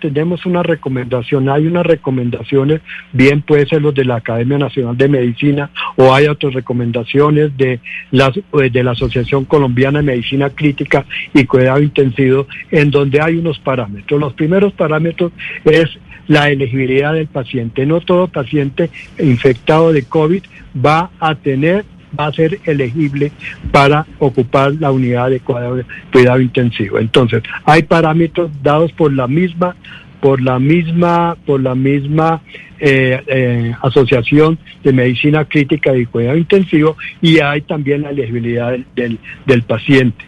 [0.00, 2.80] tenemos una recomendación, hay unas recomendaciones,
[3.12, 7.80] bien puede ser los de la Academia Nacional de Medicina o hay otras recomendaciones de
[8.10, 13.58] la, de la Asociación Colombiana de Medicina Crítica y Cuidado Intensivo, en donde hay unos
[13.58, 14.20] parámetros.
[14.20, 15.32] Los primeros parámetros
[15.64, 15.88] es
[16.26, 17.86] la elegibilidad del paciente.
[17.86, 20.42] No todo paciente infectado de COVID
[20.74, 21.84] va a tener
[22.18, 23.32] va a ser elegible
[23.70, 26.98] para ocupar la unidad de cuidado, intensivo.
[26.98, 29.76] Entonces, hay parámetros dados por la misma
[30.20, 32.42] por la misma por la misma
[32.78, 39.62] eh, eh, asociación de medicina crítica y cuidado intensivo y hay también la elegibilidad del,
[39.62, 40.24] paciente.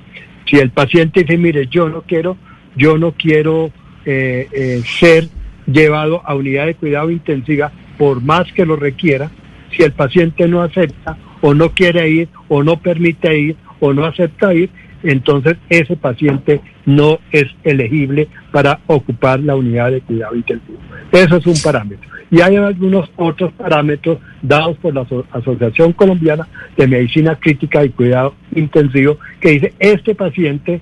[0.46, 2.38] Si el paciente dice, mire, yo no quiero,
[2.74, 3.70] yo no quiero
[4.06, 5.28] eh, ser
[5.66, 9.30] llevado a unidad de cuidado intensiva por más que lo requiera,
[9.76, 14.06] si el paciente no acepta o no quiere ir o no permite ir o no
[14.06, 14.70] acepta ir,
[15.02, 20.78] entonces ese paciente no es elegible para ocupar la unidad de cuidado intensivo.
[21.10, 22.08] Eso es un parámetro.
[22.30, 26.48] Y hay algunos otros parámetros dados por la Asociación Colombiana
[26.78, 30.80] de Medicina Crítica y Cuidado Intensivo que dice este paciente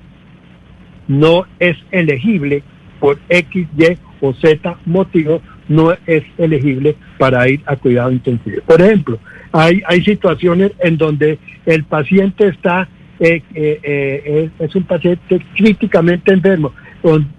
[1.09, 2.63] no es elegible
[3.01, 8.61] por X, Y o Z motivos no es elegible para ir a cuidado intensivo.
[8.67, 9.19] Por ejemplo,
[9.53, 12.89] hay, hay situaciones en donde el paciente está,
[13.21, 17.33] eh, eh, eh, es, un paciente críticamente enfermo, con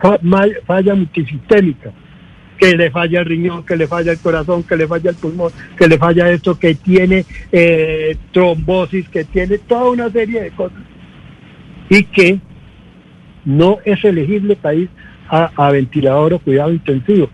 [0.66, 1.92] falla multisistémica,
[2.58, 5.52] que le falla el riñón, que le falla el corazón, que le falla el pulmón,
[5.78, 7.26] que le falla esto, que tiene
[8.32, 10.80] trombosis, que tiene toda una serie de cosas,
[11.89, 12.39] y que
[13.44, 14.89] no es elegible para ir
[15.28, 17.30] a ventilador o cuidado intensivo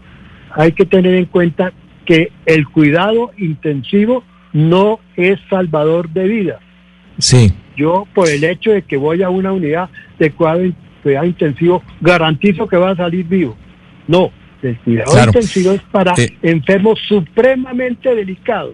[0.57, 1.72] hay que tener en cuenta
[2.06, 4.23] que el cuidado intensivo
[4.53, 6.59] no es salvador de vida.
[7.19, 7.53] Sí.
[7.75, 10.63] Yo, por el hecho de que voy a una unidad de cuidado,
[11.23, 13.56] intensivo, garantizo que va a salir vivo.
[14.07, 14.31] No,
[14.63, 16.35] el cuidado intensivo es para eh.
[16.41, 18.74] enfermos supremamente delicados.